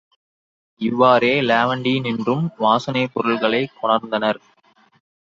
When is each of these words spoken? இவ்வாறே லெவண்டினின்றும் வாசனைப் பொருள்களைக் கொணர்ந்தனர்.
இவ்வாறே 0.81 1.41
லெவண்டினின்றும் 1.41 2.45
வாசனைப் 2.57 3.11
பொருள்களைக் 3.13 3.77
கொணர்ந்தனர். 3.81 4.39